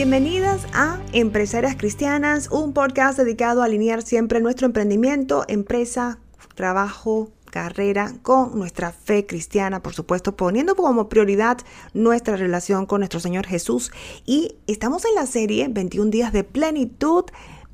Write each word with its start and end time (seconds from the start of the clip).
Bienvenidas 0.00 0.66
a 0.72 0.98
Empresarias 1.12 1.76
Cristianas, 1.76 2.48
un 2.50 2.72
podcast 2.72 3.18
dedicado 3.18 3.60
a 3.60 3.66
alinear 3.66 4.00
siempre 4.00 4.40
nuestro 4.40 4.64
emprendimiento, 4.64 5.44
empresa, 5.46 6.18
trabajo, 6.54 7.32
carrera 7.50 8.14
con 8.22 8.58
nuestra 8.58 8.92
fe 8.92 9.26
cristiana, 9.26 9.82
por 9.82 9.92
supuesto, 9.92 10.36
poniendo 10.36 10.74
como 10.74 11.10
prioridad 11.10 11.58
nuestra 11.92 12.36
relación 12.36 12.86
con 12.86 13.00
nuestro 13.00 13.20
Señor 13.20 13.46
Jesús. 13.46 13.92
Y 14.24 14.56
estamos 14.66 15.04
en 15.04 15.14
la 15.16 15.26
serie 15.26 15.68
21 15.68 16.10
días 16.10 16.32
de 16.32 16.44
plenitud. 16.44 17.24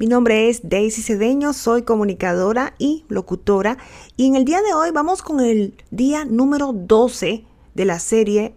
Mi 0.00 0.08
nombre 0.08 0.48
es 0.48 0.68
Daisy 0.68 1.02
Cedeño, 1.02 1.52
soy 1.52 1.82
comunicadora 1.82 2.74
y 2.76 3.04
locutora. 3.08 3.78
Y 4.16 4.26
en 4.26 4.34
el 4.34 4.44
día 4.44 4.62
de 4.62 4.74
hoy 4.74 4.90
vamos 4.90 5.22
con 5.22 5.38
el 5.38 5.76
día 5.92 6.24
número 6.24 6.72
12 6.72 7.44
de 7.72 7.84
la 7.84 8.00
serie 8.00 8.56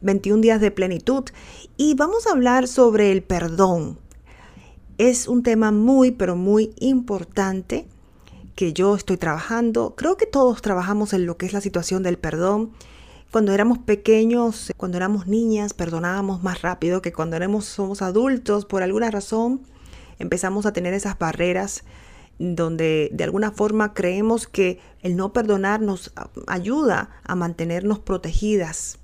21 0.00 0.40
días 0.40 0.60
de 0.60 0.70
plenitud. 0.70 1.24
Y 1.82 1.94
vamos 1.94 2.26
a 2.26 2.32
hablar 2.32 2.68
sobre 2.68 3.10
el 3.10 3.22
perdón. 3.22 3.98
Es 4.98 5.26
un 5.26 5.42
tema 5.42 5.72
muy, 5.72 6.10
pero 6.10 6.36
muy 6.36 6.74
importante 6.78 7.86
que 8.54 8.74
yo 8.74 8.94
estoy 8.94 9.16
trabajando. 9.16 9.94
Creo 9.96 10.18
que 10.18 10.26
todos 10.26 10.60
trabajamos 10.60 11.14
en 11.14 11.24
lo 11.24 11.38
que 11.38 11.46
es 11.46 11.54
la 11.54 11.62
situación 11.62 12.02
del 12.02 12.18
perdón. 12.18 12.72
Cuando 13.32 13.54
éramos 13.54 13.78
pequeños, 13.78 14.70
cuando 14.76 14.98
éramos 14.98 15.26
niñas, 15.26 15.72
perdonábamos 15.72 16.42
más 16.42 16.60
rápido 16.60 17.00
que 17.00 17.14
cuando 17.14 17.36
éramos, 17.36 17.64
somos 17.64 18.02
adultos. 18.02 18.66
Por 18.66 18.82
alguna 18.82 19.10
razón 19.10 19.62
empezamos 20.18 20.66
a 20.66 20.74
tener 20.74 20.92
esas 20.92 21.18
barreras 21.18 21.84
donde 22.38 23.08
de 23.14 23.24
alguna 23.24 23.52
forma 23.52 23.94
creemos 23.94 24.46
que 24.46 24.80
el 25.00 25.16
no 25.16 25.32
perdonar 25.32 25.80
nos 25.80 26.12
ayuda 26.46 27.08
a 27.24 27.34
mantenernos 27.36 28.00
protegidas. 28.00 28.99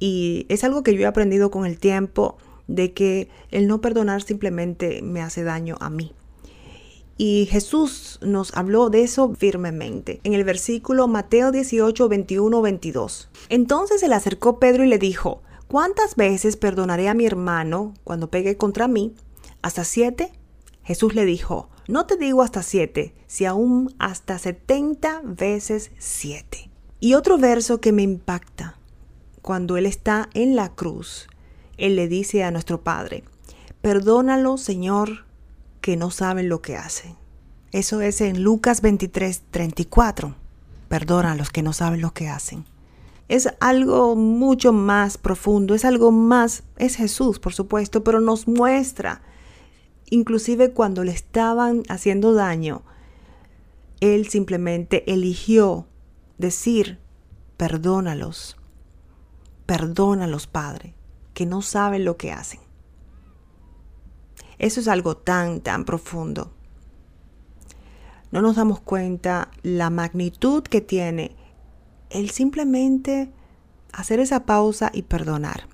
Y 0.00 0.46
es 0.48 0.64
algo 0.64 0.82
que 0.82 0.94
yo 0.94 1.02
he 1.02 1.06
aprendido 1.06 1.52
con 1.52 1.64
el 1.66 1.78
tiempo 1.78 2.36
de 2.66 2.92
que 2.92 3.28
el 3.52 3.68
no 3.68 3.80
perdonar 3.80 4.22
simplemente 4.22 5.02
me 5.02 5.22
hace 5.22 5.44
daño 5.44 5.76
a 5.80 5.90
mí. 5.90 6.12
Y 7.22 7.46
Jesús 7.50 8.18
nos 8.22 8.56
habló 8.56 8.88
de 8.88 9.02
eso 9.02 9.34
firmemente. 9.34 10.20
En 10.24 10.32
el 10.32 10.42
versículo 10.42 11.06
Mateo 11.06 11.52
18, 11.52 12.08
21, 12.08 12.62
22. 12.62 13.28
Entonces 13.50 14.00
se 14.00 14.08
le 14.08 14.14
acercó 14.14 14.58
Pedro 14.58 14.84
y 14.84 14.88
le 14.88 14.96
dijo, 14.96 15.42
¿cuántas 15.68 16.16
veces 16.16 16.56
perdonaré 16.56 17.08
a 17.10 17.14
mi 17.14 17.26
hermano 17.26 17.92
cuando 18.04 18.30
pegue 18.30 18.56
contra 18.56 18.88
mí? 18.88 19.14
¿Hasta 19.60 19.84
siete? 19.84 20.32
Jesús 20.82 21.14
le 21.14 21.26
dijo, 21.26 21.68
no 21.88 22.06
te 22.06 22.16
digo 22.16 22.40
hasta 22.40 22.62
siete, 22.62 23.14
si 23.26 23.44
aún 23.44 23.94
hasta 23.98 24.38
setenta 24.38 25.20
veces 25.22 25.90
siete. 25.98 26.70
Y 27.00 27.14
otro 27.14 27.36
verso 27.36 27.82
que 27.82 27.92
me 27.92 28.02
impacta, 28.02 28.78
cuando 29.50 29.76
Él 29.76 29.86
está 29.86 30.30
en 30.32 30.54
la 30.54 30.76
cruz, 30.76 31.26
Él 31.76 31.96
le 31.96 32.06
dice 32.06 32.44
a 32.44 32.52
nuestro 32.52 32.82
Padre, 32.84 33.24
perdónalo 33.80 34.56
Señor, 34.58 35.24
que 35.80 35.96
no 35.96 36.12
saben 36.12 36.48
lo 36.48 36.62
que 36.62 36.76
hacen. 36.76 37.16
Eso 37.72 38.00
es 38.00 38.20
en 38.20 38.44
Lucas 38.44 38.80
23, 38.80 39.42
34. 39.50 40.36
Perdona 40.88 41.32
a 41.32 41.34
los 41.34 41.50
que 41.50 41.64
no 41.64 41.72
saben 41.72 42.00
lo 42.00 42.14
que 42.14 42.28
hacen. 42.28 42.64
Es 43.26 43.52
algo 43.58 44.14
mucho 44.14 44.72
más 44.72 45.18
profundo, 45.18 45.74
es 45.74 45.84
algo 45.84 46.12
más, 46.12 46.62
es 46.76 46.94
Jesús, 46.94 47.40
por 47.40 47.52
supuesto, 47.52 48.04
pero 48.04 48.20
nos 48.20 48.46
muestra, 48.46 49.20
inclusive 50.10 50.70
cuando 50.70 51.02
le 51.02 51.10
estaban 51.10 51.82
haciendo 51.88 52.34
daño, 52.34 52.82
Él 53.98 54.28
simplemente 54.28 55.12
eligió 55.12 55.88
decir, 56.38 57.00
perdónalos, 57.56 58.56
perdónalos, 59.70 60.48
Padre, 60.48 60.94
que 61.32 61.46
no 61.46 61.62
saben 61.62 62.04
lo 62.04 62.16
que 62.16 62.32
hacen. 62.32 62.58
Eso 64.58 64.80
es 64.80 64.88
algo 64.88 65.16
tan, 65.16 65.60
tan 65.60 65.84
profundo. 65.84 66.50
No 68.32 68.42
nos 68.42 68.56
damos 68.56 68.80
cuenta 68.80 69.48
la 69.62 69.88
magnitud 69.88 70.64
que 70.64 70.80
tiene 70.80 71.36
el 72.10 72.30
simplemente 72.30 73.30
hacer 73.92 74.18
esa 74.18 74.44
pausa 74.44 74.90
y 74.92 75.02
perdonar. 75.02 75.68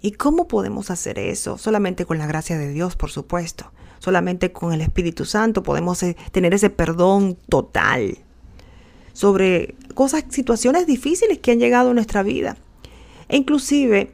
¿Y 0.00 0.10
cómo 0.10 0.48
podemos 0.48 0.90
hacer 0.90 1.20
eso? 1.20 1.58
Solamente 1.58 2.06
con 2.06 2.18
la 2.18 2.26
gracia 2.26 2.58
de 2.58 2.70
Dios, 2.70 2.96
por 2.96 3.12
supuesto. 3.12 3.70
Solamente 4.00 4.50
con 4.50 4.72
el 4.72 4.80
Espíritu 4.80 5.26
Santo 5.26 5.62
podemos 5.62 6.02
eh, 6.02 6.16
tener 6.32 6.54
ese 6.54 6.70
perdón 6.70 7.38
total 7.48 8.18
sobre 9.12 9.76
cosas, 9.94 10.24
situaciones 10.30 10.88
difíciles 10.88 11.38
que 11.38 11.52
han 11.52 11.60
llegado 11.60 11.90
a 11.90 11.94
nuestra 11.94 12.24
vida. 12.24 12.56
E 13.32 13.38
inclusive 13.38 14.12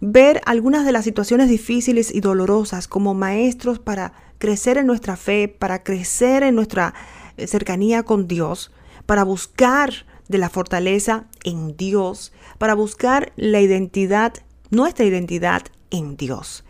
ver 0.00 0.42
algunas 0.44 0.84
de 0.84 0.90
las 0.90 1.04
situaciones 1.04 1.48
difíciles 1.48 2.12
y 2.12 2.20
dolorosas 2.20 2.88
como 2.88 3.14
maestros 3.14 3.78
para 3.78 4.12
crecer 4.38 4.76
en 4.76 4.88
nuestra 4.88 5.16
fe, 5.16 5.46
para 5.46 5.84
crecer 5.84 6.42
en 6.42 6.56
nuestra 6.56 6.94
eh, 7.36 7.46
cercanía 7.46 8.02
con 8.02 8.26
Dios, 8.26 8.72
para 9.06 9.22
buscar 9.22 10.04
de 10.28 10.38
la 10.38 10.50
fortaleza 10.50 11.26
en 11.44 11.76
Dios, 11.76 12.32
para 12.58 12.74
buscar 12.74 13.32
la 13.36 13.60
identidad, 13.60 14.34
nuestra 14.70 15.04
identidad 15.04 15.62
en 15.90 16.16
Dios. 16.16 16.64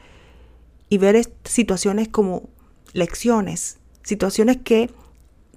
Y 0.90 0.98
ver 0.98 1.32
situaciones 1.44 2.08
como 2.08 2.50
lecciones, 2.92 3.78
situaciones 4.02 4.58
que 4.58 4.90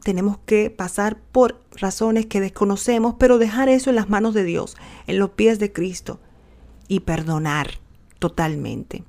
tenemos 0.07 0.37
que 0.45 0.69
pasar 0.69 1.19
por 1.33 1.59
razones 1.75 2.27
que 2.27 2.39
desconocemos, 2.39 3.15
pero 3.19 3.39
dejar 3.39 3.67
eso 3.67 3.89
en 3.89 3.97
las 3.97 4.07
manos 4.07 4.33
de 4.33 4.45
Dios, 4.45 4.77
en 5.05 5.19
los 5.19 5.31
pies 5.31 5.59
de 5.59 5.73
Cristo 5.73 6.21
y 6.87 7.01
perdonar 7.01 7.71
totalmente. 8.17 9.03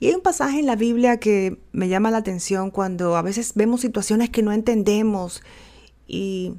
Y 0.00 0.08
hay 0.08 0.14
un 0.14 0.22
pasaje 0.22 0.58
en 0.58 0.66
la 0.66 0.74
Biblia 0.74 1.20
que 1.20 1.60
me 1.70 1.88
llama 1.88 2.10
la 2.10 2.16
atención 2.16 2.72
cuando 2.72 3.16
a 3.16 3.22
veces 3.22 3.52
vemos 3.54 3.82
situaciones 3.82 4.28
que 4.30 4.42
no 4.42 4.50
entendemos 4.50 5.40
y 6.08 6.54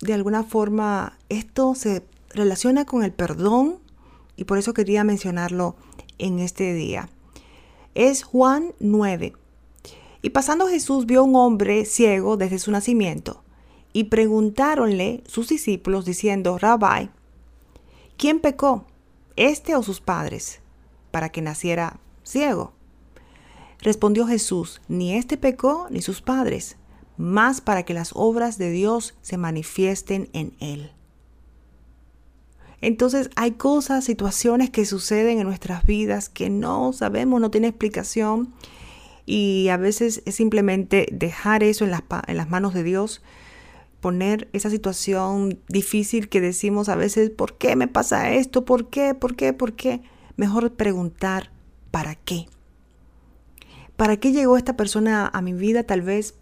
de 0.00 0.14
alguna 0.14 0.42
forma 0.42 1.16
esto 1.28 1.76
se 1.76 2.02
relaciona 2.30 2.86
con 2.86 3.04
el 3.04 3.12
perdón 3.12 3.78
y 4.34 4.46
por 4.46 4.58
eso 4.58 4.74
quería 4.74 5.04
mencionarlo 5.04 5.76
en 6.18 6.40
este 6.40 6.74
día. 6.74 7.08
Es 7.94 8.24
Juan 8.24 8.72
9. 8.80 9.34
Y 10.22 10.30
pasando 10.30 10.68
Jesús 10.68 11.06
vio 11.06 11.20
a 11.20 11.24
un 11.24 11.36
hombre 11.36 11.84
ciego 11.84 12.36
desde 12.36 12.58
su 12.58 12.70
nacimiento 12.70 13.42
y 13.92 14.04
preguntáronle 14.04 15.22
sus 15.26 15.48
discípulos 15.48 16.04
diciendo, 16.04 16.58
Rabbi, 16.58 17.10
¿quién 18.16 18.40
pecó? 18.40 18.86
este 19.40 19.74
o 19.74 19.82
sus 19.82 20.00
padres, 20.02 20.60
para 21.10 21.30
que 21.30 21.40
naciera 21.40 21.98
ciego? 22.22 22.74
Respondió 23.80 24.26
Jesús, 24.26 24.82
ni 24.86 25.14
este 25.14 25.38
pecó 25.38 25.86
ni 25.88 26.02
sus 26.02 26.20
padres, 26.20 26.76
más 27.16 27.62
para 27.62 27.84
que 27.84 27.94
las 27.94 28.10
obras 28.14 28.58
de 28.58 28.70
Dios 28.70 29.14
se 29.22 29.38
manifiesten 29.38 30.28
en 30.34 30.52
él. 30.60 30.92
Entonces 32.82 33.30
hay 33.34 33.52
cosas, 33.52 34.04
situaciones 34.04 34.68
que 34.68 34.84
suceden 34.84 35.38
en 35.38 35.46
nuestras 35.46 35.86
vidas 35.86 36.28
que 36.28 36.50
no 36.50 36.92
sabemos, 36.92 37.40
no 37.40 37.50
tiene 37.50 37.68
explicación 37.68 38.52
y 39.30 39.68
a 39.68 39.76
veces 39.76 40.22
es 40.26 40.34
simplemente 40.34 41.06
dejar 41.12 41.62
eso 41.62 41.84
en 41.84 41.92
las, 41.92 42.02
en 42.26 42.36
las 42.36 42.50
manos 42.50 42.74
de 42.74 42.82
Dios 42.82 43.22
poner 44.00 44.48
esa 44.52 44.70
situación 44.70 45.60
difícil 45.68 46.28
que 46.28 46.40
decimos 46.40 46.88
a 46.88 46.96
veces, 46.96 47.30
¿por 47.30 47.56
qué 47.56 47.76
me 47.76 47.86
pasa 47.86 48.32
esto? 48.32 48.64
¿Por 48.64 48.88
qué? 48.90 49.14
¿Por 49.14 49.36
qué? 49.36 49.52
¿Por 49.52 49.74
qué? 49.74 50.00
Mejor 50.36 50.72
preguntar, 50.72 51.52
¿para 51.92 52.16
qué? 52.16 52.48
¿Para 53.96 54.16
qué 54.16 54.32
llegó 54.32 54.56
esta 54.56 54.76
persona 54.76 55.30
a 55.32 55.42
mi 55.42 55.52
vida 55.52 55.84
tal 55.84 56.02
vez 56.02 56.34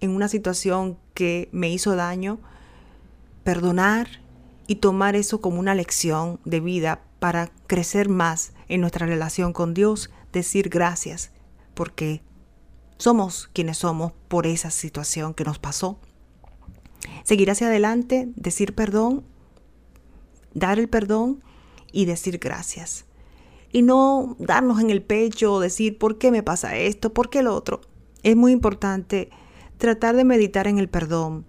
en 0.00 0.10
una 0.10 0.26
situación 0.26 0.98
que 1.14 1.48
me 1.52 1.70
hizo 1.70 1.94
daño? 1.94 2.40
Perdonar 3.44 4.08
y 4.66 4.76
tomar 4.76 5.14
eso 5.14 5.40
como 5.40 5.60
una 5.60 5.76
lección 5.76 6.40
de 6.44 6.58
vida 6.58 7.00
para 7.20 7.52
crecer 7.68 8.08
más 8.08 8.54
en 8.68 8.80
nuestra 8.80 9.06
relación 9.06 9.52
con 9.52 9.72
Dios, 9.72 10.10
decir 10.32 10.68
gracias, 10.68 11.30
porque 11.78 12.22
somos 12.96 13.48
quienes 13.52 13.78
somos 13.78 14.10
por 14.26 14.48
esa 14.48 14.72
situación 14.72 15.32
que 15.32 15.44
nos 15.44 15.60
pasó 15.60 16.00
seguir 17.22 17.52
hacia 17.52 17.68
adelante, 17.68 18.28
decir 18.34 18.74
perdón, 18.74 19.22
dar 20.54 20.80
el 20.80 20.88
perdón 20.88 21.40
y 21.92 22.06
decir 22.06 22.38
gracias. 22.38 23.04
Y 23.70 23.82
no 23.82 24.34
darnos 24.40 24.80
en 24.80 24.90
el 24.90 25.02
pecho, 25.02 25.60
decir, 25.60 25.98
¿por 25.98 26.18
qué 26.18 26.32
me 26.32 26.42
pasa 26.42 26.76
esto? 26.76 27.14
¿Por 27.14 27.30
qué 27.30 27.44
lo 27.44 27.54
otro? 27.54 27.80
Es 28.24 28.34
muy 28.34 28.50
importante 28.50 29.30
tratar 29.76 30.16
de 30.16 30.24
meditar 30.24 30.66
en 30.66 30.80
el 30.80 30.88
perdón. 30.88 31.46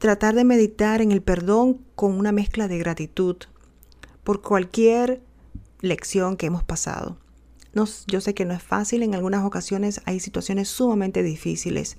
Tratar 0.00 0.34
de 0.34 0.42
meditar 0.42 1.00
en 1.00 1.12
el 1.12 1.22
perdón 1.22 1.84
con 1.94 2.18
una 2.18 2.32
mezcla 2.32 2.66
de 2.66 2.78
gratitud 2.78 3.36
por 4.24 4.42
cualquier 4.42 5.22
lección 5.80 6.36
que 6.36 6.46
hemos 6.46 6.64
pasado. 6.64 7.18
Yo 8.06 8.20
sé 8.20 8.34
que 8.34 8.44
no 8.44 8.54
es 8.54 8.62
fácil, 8.62 9.02
en 9.02 9.14
algunas 9.14 9.44
ocasiones 9.44 10.00
hay 10.04 10.20
situaciones 10.20 10.68
sumamente 10.68 11.22
difíciles 11.22 11.96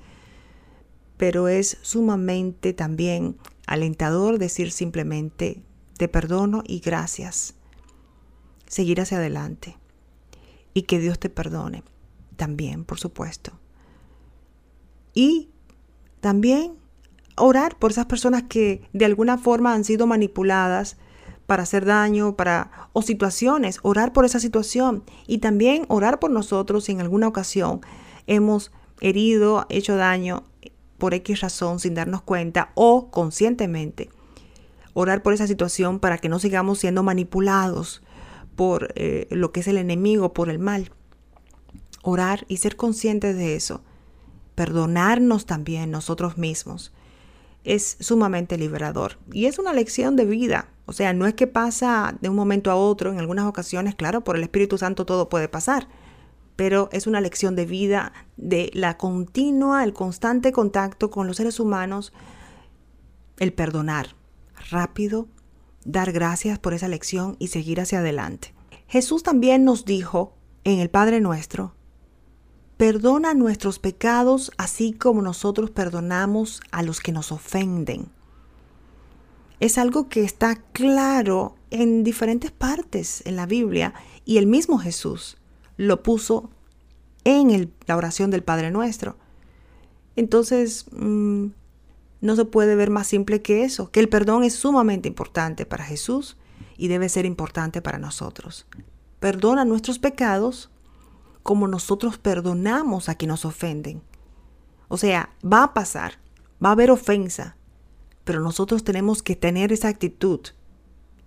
pero 1.17 1.47
es 1.47 1.77
sumamente 1.81 2.73
también 2.73 3.37
alentador 3.67 4.37
decir 4.37 4.71
simplemente 4.71 5.61
te 5.97 6.07
perdono 6.07 6.63
y 6.65 6.79
gracias. 6.79 7.55
Seguir 8.67 9.01
hacia 9.01 9.17
adelante. 9.17 9.77
y 10.77 10.81
que 10.81 10.99
Dios 10.99 11.19
te 11.19 11.29
perdone. 11.29 11.85
También, 12.35 12.83
por 12.83 12.99
supuesto. 12.99 13.57
Y 15.13 15.47
también 16.19 16.73
orar 17.37 17.79
por 17.79 17.91
esas 17.91 18.07
personas 18.07 18.43
que 18.43 18.81
de 18.91 19.05
alguna 19.05 19.37
forma 19.37 19.73
han 19.73 19.85
sido 19.85 20.05
manipuladas 20.05 20.97
para 21.45 21.63
hacer 21.63 21.85
daño, 21.85 22.35
para 22.35 22.89
o 22.93 23.01
situaciones, 23.01 23.79
orar 23.83 24.13
por 24.13 24.25
esa 24.25 24.39
situación 24.39 25.03
y 25.27 25.39
también 25.39 25.85
orar 25.87 26.19
por 26.19 26.31
nosotros 26.31 26.85
si 26.85 26.91
en 26.91 27.01
alguna 27.01 27.27
ocasión 27.27 27.81
hemos 28.27 28.71
herido, 29.01 29.65
hecho 29.69 29.95
daño 29.95 30.43
por 30.97 31.13
X 31.13 31.41
razón 31.41 31.79
sin 31.79 31.93
darnos 31.93 32.21
cuenta 32.21 32.71
o 32.75 33.11
conscientemente. 33.11 34.09
Orar 34.93 35.21
por 35.21 35.33
esa 35.33 35.47
situación 35.47 35.99
para 35.99 36.17
que 36.17 36.29
no 36.29 36.39
sigamos 36.39 36.79
siendo 36.79 37.03
manipulados 37.03 38.01
por 38.55 38.93
eh, 38.95 39.27
lo 39.29 39.51
que 39.51 39.59
es 39.59 39.67
el 39.67 39.77
enemigo, 39.77 40.33
por 40.33 40.49
el 40.49 40.59
mal. 40.59 40.91
Orar 42.01 42.45
y 42.47 42.57
ser 42.57 42.77
conscientes 42.77 43.35
de 43.35 43.55
eso. 43.55 43.83
Perdonarnos 44.55 45.45
también 45.45 45.91
nosotros 45.91 46.37
mismos 46.37 46.93
es 47.65 47.97
sumamente 47.99 48.57
liberador. 48.57 49.17
Y 49.33 49.47
es 49.47 49.59
una 49.59 49.73
lección 49.73 50.15
de 50.15 50.25
vida. 50.25 50.69
O 50.85 50.93
sea, 50.93 51.13
no 51.13 51.25
es 51.25 51.33
que 51.33 51.47
pasa 51.47 52.15
de 52.21 52.29
un 52.29 52.35
momento 52.35 52.71
a 52.71 52.75
otro. 52.75 53.11
En 53.11 53.19
algunas 53.19 53.45
ocasiones, 53.45 53.95
claro, 53.95 54.23
por 54.23 54.35
el 54.35 54.43
Espíritu 54.43 54.77
Santo 54.77 55.05
todo 55.05 55.29
puede 55.29 55.47
pasar. 55.47 55.87
Pero 56.55 56.89
es 56.91 57.07
una 57.07 57.21
lección 57.21 57.55
de 57.55 57.65
vida, 57.65 58.13
de 58.37 58.71
la 58.73 58.97
continua, 58.97 59.83
el 59.83 59.93
constante 59.93 60.51
contacto 60.51 61.09
con 61.09 61.27
los 61.27 61.37
seres 61.37 61.59
humanos, 61.59 62.13
el 63.39 63.51
perdonar 63.51 64.15
rápido, 64.69 65.27
dar 65.83 66.11
gracias 66.11 66.59
por 66.59 66.73
esa 66.73 66.87
lección 66.87 67.35
y 67.39 67.47
seguir 67.47 67.81
hacia 67.81 67.99
adelante. 67.99 68.53
Jesús 68.87 69.23
también 69.23 69.65
nos 69.65 69.85
dijo 69.85 70.33
en 70.63 70.79
el 70.79 70.89
Padre 70.89 71.19
nuestro, 71.19 71.75
Perdona 72.77 73.33
nuestros 73.33 73.79
pecados 73.79 74.51
así 74.57 74.91
como 74.91 75.21
nosotros 75.21 75.71
perdonamos 75.71 76.61
a 76.71 76.83
los 76.83 76.99
que 76.99 77.13
nos 77.13 77.31
ofenden. 77.31 78.09
Es 79.59 79.77
algo 79.77 80.09
que 80.09 80.23
está 80.23 80.55
claro 80.55 81.55
en 81.71 82.03
diferentes 82.03 82.51
partes 82.51 83.23
en 83.25 83.35
la 83.35 83.45
Biblia 83.45 83.93
y 84.25 84.37
el 84.37 84.47
mismo 84.47 84.77
Jesús 84.77 85.37
lo 85.77 86.03
puso 86.03 86.49
en 87.23 87.73
la 87.85 87.97
oración 87.97 88.31
del 88.31 88.43
Padre 88.43 88.71
Nuestro. 88.71 89.17
Entonces, 90.15 90.85
mm, 90.91 91.47
no 92.21 92.35
se 92.35 92.45
puede 92.45 92.75
ver 92.75 92.89
más 92.89 93.07
simple 93.07 93.41
que 93.41 93.63
eso, 93.63 93.91
que 93.91 93.99
el 93.99 94.09
perdón 94.09 94.43
es 94.43 94.55
sumamente 94.55 95.07
importante 95.07 95.65
para 95.65 95.83
Jesús 95.83 96.37
y 96.77 96.87
debe 96.87 97.09
ser 97.09 97.25
importante 97.25 97.81
para 97.81 97.99
nosotros. 97.99 98.65
Perdona 99.19 99.65
nuestros 99.65 99.99
pecados 99.99 100.69
como 101.43 101.67
nosotros 101.67 102.17
perdonamos 102.17 103.09
a 103.09 103.15
quienes 103.15 103.33
nos 103.33 103.45
ofenden. 103.45 104.01
O 104.87 104.97
sea, 104.97 105.29
va 105.43 105.63
a 105.63 105.73
pasar, 105.73 106.13
va 106.63 106.69
a 106.69 106.71
haber 106.71 106.91
ofensa, 106.91 107.57
pero 108.25 108.41
nosotros 108.41 108.83
tenemos 108.83 109.23
que 109.23 109.35
tener 109.35 109.71
esa 109.71 109.87
actitud, 109.87 110.41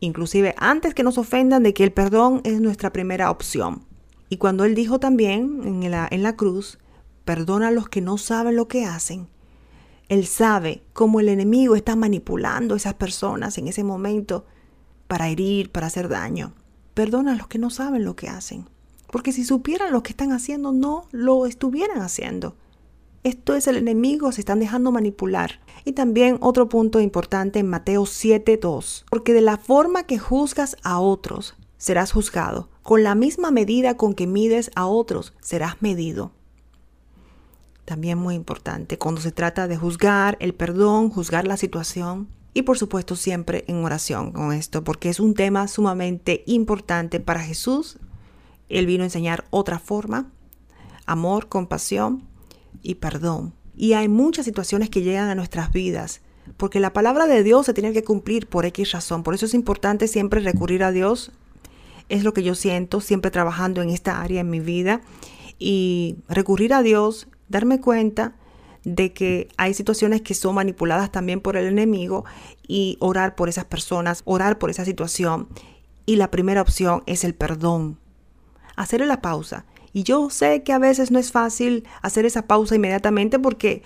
inclusive 0.00 0.55
antes 0.59 0.93
que 0.93 1.03
nos 1.03 1.17
ofendan, 1.17 1.62
de 1.62 1.73
que 1.73 1.85
el 1.85 1.93
perdón 1.93 2.43
es 2.45 2.61
nuestra 2.61 2.93
primera 2.93 3.31
opción. 3.31 3.87
Y 4.29 4.37
cuando 4.37 4.65
Él 4.65 4.75
dijo 4.75 5.00
también 5.00 5.62
en 5.65 5.91
la, 5.91 6.06
en 6.11 6.23
la 6.23 6.37
cruz, 6.37 6.79
perdona 7.25 7.69
a 7.69 7.71
los 7.71 7.89
que 7.89 8.03
no 8.03 8.19
saben 8.19 8.56
lo 8.56 8.69
que 8.69 8.85
hacen, 8.85 9.29
Él 10.09 10.27
sabe 10.27 10.83
cómo 10.93 11.21
el 11.21 11.29
enemigo 11.29 11.77
está 11.77 11.97
manipulando 11.97 12.75
a 12.75 12.77
esas 12.77 12.95
personas 12.95 13.56
en 13.56 13.69
ese 13.69 13.85
momento 13.85 14.44
para 15.06 15.29
herir, 15.29 15.71
para 15.71 15.87
hacer 15.87 16.09
daño. 16.09 16.53
Perdona 16.94 17.33
a 17.33 17.37
los 17.37 17.47
que 17.47 17.59
no 17.59 17.71
saben 17.71 18.05
lo 18.05 18.17
que 18.17 18.29
hacen. 18.29 18.69
Porque 19.11 19.33
si 19.33 19.44
supieran 19.44 19.93
lo 19.93 20.03
que 20.03 20.11
están 20.11 20.33
haciendo, 20.33 20.73
no 20.73 21.09
lo 21.12 21.47
estuvieran 21.47 22.03
haciendo. 22.03 22.56
Esto 23.25 23.55
es 23.55 23.67
el 23.67 23.76
enemigo, 23.76 24.32
se 24.32 24.41
están 24.41 24.61
dejando 24.61 24.93
manipular. 24.93 25.61
Y 25.85 25.93
también 25.93 26.38
otro 26.41 26.69
punto 26.69 27.00
importante 27.00 27.59
en 27.59 27.69
Mateo 27.69 28.05
7:2. 28.06 29.05
Porque 29.11 29.32
de 29.32 29.41
la 29.41 29.56
forma 29.56 30.05
que 30.05 30.19
juzgas 30.19 30.76
a 30.82 31.00
otros, 31.00 31.56
serás 31.76 32.12
juzgado. 32.12 32.69
Con 32.82 33.03
la 33.03 33.15
misma 33.15 33.50
medida 33.50 33.97
con 33.97 34.15
que 34.15 34.26
mides 34.26 34.70
a 34.75 34.87
otros, 34.87 35.35
serás 35.41 35.81
medido. 35.81 36.32
También 37.85 38.19
muy 38.19 38.35
importante 38.35 38.99
cuando 38.99 39.20
se 39.20 39.32
trata 39.32 39.67
de 39.67 39.76
juzgar 39.76 40.37
el 40.41 40.55
perdón, 40.55 41.11
juzgar 41.11 41.47
la 41.47 41.56
situación. 41.56 42.29
Y 42.55 42.62
por 42.62 42.79
supuesto 42.79 43.15
siempre 43.17 43.65
en 43.69 43.85
oración 43.85 44.32
con 44.32 44.53
esto, 44.53 44.85
porque 44.85 45.11
es 45.11 45.20
un 45.20 45.35
tema 45.35 45.69
sumamente 45.69 46.43
importante 46.47 47.20
para 47.20 47.41
Jesús 47.41 47.99
él 48.69 48.87
vino 48.87 49.03
a 49.03 49.06
enseñar 49.06 49.47
otra 49.50 49.79
forma, 49.79 50.31
amor, 51.06 51.49
compasión 51.49 52.28
y 52.83 52.97
perdón. 52.97 53.55
Y 53.77 53.93
hay 53.93 54.09
muchas 54.09 54.45
situaciones 54.45 54.91
que 54.91 55.03
llegan 55.03 55.29
a 55.29 55.35
nuestras 55.35 55.73
vidas, 55.73 56.21
porque 56.57 56.81
la 56.81 56.93
palabra 56.93 57.27
de 57.27 57.43
Dios 57.43 57.67
se 57.67 57.75
tiene 57.75 57.93
que 57.93 58.05
cumplir 58.05 58.47
por 58.47 58.67
X 58.67 58.93
razón. 58.93 59.23
Por 59.23 59.35
eso 59.35 59.47
es 59.47 59.55
importante 59.55 60.09
siempre 60.09 60.41
recurrir 60.41 60.83
a 60.83 60.93
Dios. 60.93 61.33
Es 62.09 62.25
lo 62.25 62.33
que 62.33 62.43
yo 62.43 62.55
siento, 62.55 63.01
siempre 63.01 63.31
trabajando 63.31 63.83
en 63.83 63.91
esta 63.91 64.21
área 64.21 64.41
en 64.41 64.51
mi 64.51 64.61
vida. 64.61 65.01
Y 65.59 66.17
recurrir 66.29 66.73
a 66.73 66.83
Dios, 66.83 67.29
darme 67.49 67.81
cuenta 67.81 68.35
de 68.85 69.13
que 69.13 69.49
hay 69.57 69.75
situaciones 69.75 70.23
que 70.23 70.35
son 70.35 70.55
manipuladas 70.55 71.13
también 71.13 71.41
por 71.41 71.57
el 71.57 71.67
enemigo 71.67 72.25
y 72.67 72.97
orar 73.01 73.35
por 73.35 73.49
esas 73.49 73.67
personas, 73.67 74.23
orar 74.25 74.59
por 74.59 74.71
esa 74.71 74.85
situación. 74.85 75.49
Y 76.07 76.17
la 76.17 76.31
primera 76.31 76.63
opción 76.63 77.03
es 77.07 77.25
el 77.25 77.35
perdón 77.35 77.99
hacer 78.79 79.05
la 79.05 79.21
pausa. 79.21 79.65
Y 79.93 80.02
yo 80.02 80.31
sé 80.31 80.62
que 80.62 80.73
a 80.73 80.79
veces 80.79 81.11
no 81.11 81.19
es 81.19 81.32
fácil 81.32 81.87
hacer 82.02 82.26
esa 82.26 82.46
pausa 82.46 82.75
inmediatamente 82.75 83.38
porque 83.38 83.82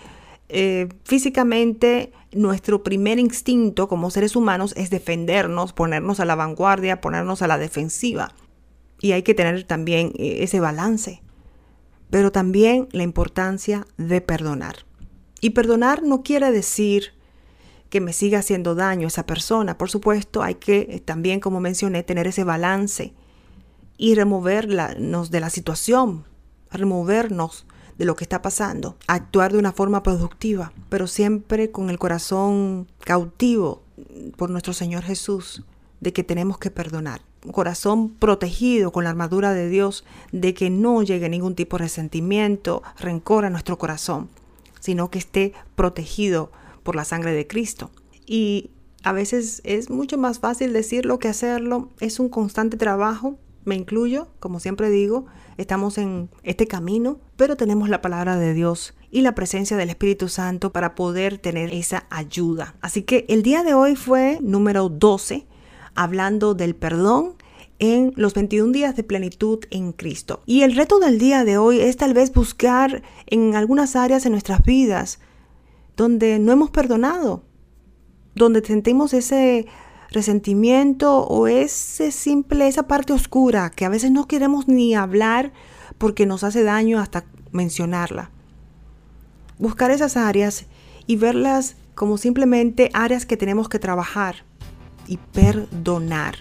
eh, 0.48 0.88
físicamente 1.04 2.12
nuestro 2.32 2.82
primer 2.82 3.18
instinto 3.18 3.88
como 3.88 4.10
seres 4.10 4.36
humanos 4.36 4.74
es 4.76 4.90
defendernos, 4.90 5.72
ponernos 5.72 6.20
a 6.20 6.24
la 6.24 6.34
vanguardia, 6.34 7.00
ponernos 7.00 7.42
a 7.42 7.46
la 7.46 7.58
defensiva. 7.58 8.34
Y 9.00 9.12
hay 9.12 9.22
que 9.22 9.34
tener 9.34 9.64
también 9.64 10.12
eh, 10.18 10.38
ese 10.40 10.60
balance. 10.60 11.22
Pero 12.10 12.32
también 12.32 12.88
la 12.92 13.02
importancia 13.02 13.86
de 13.96 14.20
perdonar. 14.20 14.84
Y 15.40 15.50
perdonar 15.50 16.02
no 16.02 16.22
quiere 16.22 16.52
decir 16.52 17.14
que 17.88 18.00
me 18.00 18.12
siga 18.12 18.38
haciendo 18.38 18.74
daño 18.74 19.08
esa 19.08 19.26
persona. 19.26 19.76
Por 19.76 19.90
supuesto, 19.90 20.42
hay 20.42 20.54
que 20.56 20.86
eh, 20.88 21.00
también, 21.00 21.40
como 21.40 21.60
mencioné, 21.60 22.02
tener 22.02 22.26
ese 22.26 22.44
balance 22.44 23.14
y 24.02 24.16
removernos 24.16 25.30
de 25.30 25.38
la 25.38 25.48
situación, 25.48 26.24
removernos 26.72 27.66
de 27.96 28.04
lo 28.04 28.16
que 28.16 28.24
está 28.24 28.42
pasando, 28.42 28.96
actuar 29.06 29.52
de 29.52 29.60
una 29.60 29.70
forma 29.70 30.02
productiva, 30.02 30.72
pero 30.88 31.06
siempre 31.06 31.70
con 31.70 31.88
el 31.88 32.00
corazón 32.00 32.88
cautivo 33.04 33.84
por 34.36 34.50
nuestro 34.50 34.72
Señor 34.72 35.04
Jesús, 35.04 35.64
de 36.00 36.12
que 36.12 36.24
tenemos 36.24 36.58
que 36.58 36.72
perdonar. 36.72 37.20
Corazón 37.52 38.08
protegido 38.08 38.90
con 38.90 39.04
la 39.04 39.10
armadura 39.10 39.52
de 39.54 39.68
Dios, 39.68 40.04
de 40.32 40.52
que 40.52 40.68
no 40.68 41.04
llegue 41.04 41.28
ningún 41.28 41.54
tipo 41.54 41.78
de 41.78 41.84
resentimiento, 41.84 42.82
rencor 42.98 43.44
a 43.44 43.50
nuestro 43.50 43.78
corazón, 43.78 44.30
sino 44.80 45.10
que 45.10 45.20
esté 45.20 45.52
protegido 45.76 46.50
por 46.82 46.96
la 46.96 47.04
sangre 47.04 47.34
de 47.34 47.46
Cristo. 47.46 47.92
Y 48.26 48.70
a 49.04 49.12
veces 49.12 49.60
es 49.62 49.90
mucho 49.90 50.18
más 50.18 50.40
fácil 50.40 50.72
decirlo 50.72 51.20
que 51.20 51.28
hacerlo. 51.28 51.90
Es 52.00 52.18
un 52.18 52.30
constante 52.30 52.76
trabajo 52.76 53.38
me 53.64 53.74
incluyo, 53.74 54.28
como 54.40 54.60
siempre 54.60 54.90
digo, 54.90 55.26
estamos 55.56 55.98
en 55.98 56.30
este 56.42 56.66
camino, 56.66 57.20
pero 57.36 57.56
tenemos 57.56 57.88
la 57.88 58.00
palabra 58.02 58.36
de 58.36 58.54
Dios 58.54 58.94
y 59.10 59.20
la 59.20 59.34
presencia 59.34 59.76
del 59.76 59.90
Espíritu 59.90 60.28
Santo 60.28 60.72
para 60.72 60.94
poder 60.94 61.38
tener 61.38 61.72
esa 61.72 62.06
ayuda. 62.10 62.74
Así 62.80 63.02
que 63.02 63.26
el 63.28 63.42
día 63.42 63.62
de 63.62 63.74
hoy 63.74 63.94
fue 63.94 64.38
número 64.40 64.88
12, 64.88 65.46
hablando 65.94 66.54
del 66.54 66.74
perdón 66.74 67.34
en 67.78 68.12
los 68.16 68.34
21 68.34 68.72
días 68.72 68.96
de 68.96 69.02
plenitud 69.02 69.58
en 69.70 69.92
Cristo. 69.92 70.42
Y 70.46 70.62
el 70.62 70.74
reto 70.76 70.98
del 70.98 71.18
día 71.18 71.44
de 71.44 71.58
hoy 71.58 71.80
es 71.80 71.96
tal 71.96 72.14
vez 72.14 72.32
buscar 72.32 73.02
en 73.26 73.54
algunas 73.54 73.96
áreas 73.96 74.24
de 74.24 74.30
nuestras 74.30 74.62
vidas 74.62 75.18
donde 75.96 76.38
no 76.38 76.52
hemos 76.52 76.70
perdonado, 76.70 77.42
donde 78.34 78.64
sentimos 78.64 79.12
ese 79.12 79.66
resentimiento 80.12 81.18
o 81.20 81.46
ese 81.46 82.12
simple, 82.12 82.68
esa 82.68 82.84
parte 82.84 83.12
oscura 83.12 83.70
que 83.70 83.84
a 83.84 83.88
veces 83.88 84.10
no 84.10 84.26
queremos 84.26 84.68
ni 84.68 84.94
hablar 84.94 85.52
porque 85.98 86.26
nos 86.26 86.44
hace 86.44 86.62
daño 86.62 87.00
hasta 87.00 87.24
mencionarla. 87.50 88.30
Buscar 89.58 89.90
esas 89.90 90.16
áreas 90.16 90.66
y 91.06 91.16
verlas 91.16 91.76
como 91.94 92.18
simplemente 92.18 92.90
áreas 92.94 93.26
que 93.26 93.36
tenemos 93.36 93.68
que 93.68 93.78
trabajar 93.78 94.44
y 95.06 95.18
perdonar. 95.18 96.36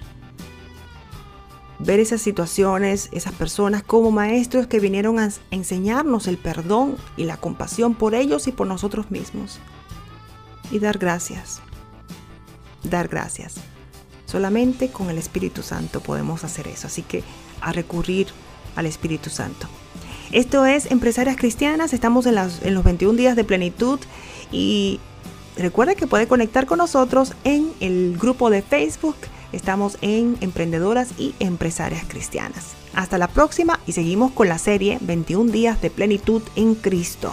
Ver 1.80 2.00
esas 2.00 2.22
situaciones, 2.22 3.10
esas 3.12 3.34
personas 3.34 3.84
como 3.84 4.12
maestros 4.12 4.68
que 4.68 4.80
vinieron 4.80 5.20
a 5.20 5.30
enseñarnos 5.50 6.28
el 6.28 6.38
perdón 6.38 6.96
y 7.18 7.26
la 7.26 7.38
compasión 7.38 7.96
por 7.96 8.14
ellos 8.14 8.48
y 8.48 8.52
por 8.52 8.68
nosotros 8.68 9.10
mismos. 9.10 9.60
Y 10.70 10.80
dar 10.80 11.00
gracias 11.00 11.62
dar 12.84 13.08
gracias. 13.08 13.56
Solamente 14.26 14.90
con 14.90 15.10
el 15.10 15.18
Espíritu 15.18 15.62
Santo 15.62 16.00
podemos 16.00 16.44
hacer 16.44 16.68
eso. 16.68 16.88
Así 16.88 17.02
que 17.02 17.24
a 17.60 17.72
recurrir 17.72 18.28
al 18.76 18.86
Espíritu 18.86 19.30
Santo. 19.30 19.68
Esto 20.32 20.66
es 20.66 20.90
Empresarias 20.90 21.36
Cristianas, 21.36 21.94
estamos 21.94 22.26
en, 22.26 22.38
en 22.38 22.74
los 22.74 22.84
21 22.86 23.18
días 23.18 23.36
de 23.36 23.44
plenitud 23.44 24.00
y 24.50 25.02
recuerda 25.58 25.96
que 25.96 26.08
puede 26.08 26.28
conectar 26.28 26.66
con 26.66 26.78
nosotros 26.78 27.34
en 27.44 27.72
el 27.82 28.18
grupo 28.18 28.50
de 28.50 28.62
Facebook. 28.62 29.18
Estamos 29.52 29.98
en 30.02 30.38
Emprendedoras 30.40 31.10
y 31.18 31.36
Empresarias 31.40 32.06
Cristianas. 32.08 32.76
Hasta 32.94 33.18
la 33.18 33.28
próxima 33.28 33.82
y 33.86 33.92
seguimos 33.92 34.32
con 34.32 34.48
la 34.48 34.58
serie 34.58 34.98
21 35.02 35.52
días 35.52 35.82
de 35.82 35.90
plenitud 35.90 36.42
en 36.56 36.76
Cristo. 36.76 37.32